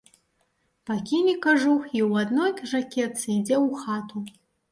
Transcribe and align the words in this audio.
Пакіне 0.89 1.33
кажух 1.43 1.81
і 1.99 2.01
ў 2.07 2.11
адной 2.27 2.51
жакетцы 2.73 3.23
ідзе 3.37 3.57
ў 3.65 3.85
хату. 3.85 4.17